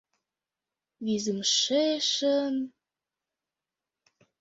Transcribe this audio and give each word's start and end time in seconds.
Визымшешын... 1.05 2.55